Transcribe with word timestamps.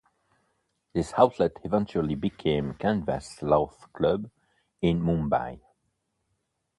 This 0.93 1.13
outlet 1.15 1.57
eventually 1.63 2.15
become 2.15 2.73
Canvas 2.73 3.39
Laugh 3.43 3.85
Club 3.93 4.31
in 4.81 4.99
Mumbai. 4.99 5.59